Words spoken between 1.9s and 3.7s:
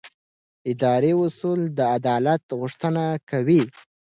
عدالت غوښتنه کوي.